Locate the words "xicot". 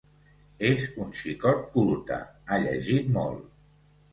1.19-1.61